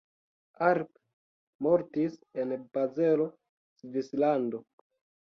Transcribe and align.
Arp 0.67 0.87
mortis 1.65 2.15
en 2.43 2.53
Bazelo, 2.77 3.27
Svislando. 3.83 4.63